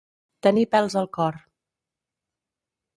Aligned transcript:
Tenir 0.47 0.63
pèls 0.71 0.95
al 1.03 1.09
cor. 1.19 1.39